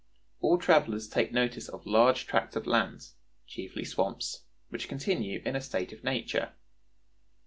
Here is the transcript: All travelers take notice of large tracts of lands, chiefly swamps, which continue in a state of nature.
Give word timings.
All 0.39 0.57
travelers 0.57 1.07
take 1.07 1.31
notice 1.31 1.69
of 1.69 1.85
large 1.85 2.25
tracts 2.25 2.55
of 2.55 2.65
lands, 2.65 3.17
chiefly 3.45 3.85
swamps, 3.85 4.45
which 4.69 4.87
continue 4.89 5.43
in 5.45 5.55
a 5.55 5.61
state 5.61 5.93
of 5.93 6.03
nature. 6.03 6.53